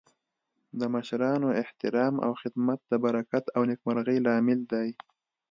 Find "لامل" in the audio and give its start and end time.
4.25-4.59